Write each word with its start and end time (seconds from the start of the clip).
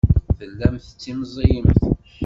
Tellamt 0.37 0.83
tettimẓiyemt. 0.85 1.79